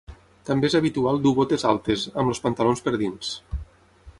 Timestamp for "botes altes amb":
1.41-2.33